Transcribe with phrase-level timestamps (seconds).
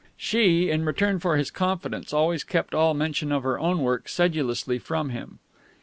[0.17, 4.79] She, in return for his confidence, always kept all mention of her own work sedulously
[4.79, 5.37] from him.